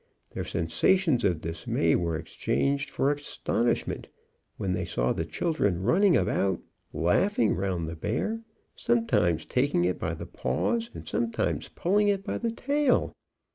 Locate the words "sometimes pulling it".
11.07-12.23